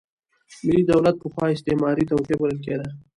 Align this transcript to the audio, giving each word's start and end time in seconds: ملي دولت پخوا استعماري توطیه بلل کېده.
ملي 0.65 0.83
دولت 0.91 1.15
پخوا 1.21 1.45
استعماري 1.55 2.03
توطیه 2.09 2.35
بلل 2.39 2.57
کېده. 2.65 2.87